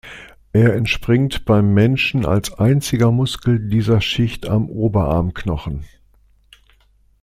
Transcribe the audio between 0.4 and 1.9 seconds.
Er entspringt beim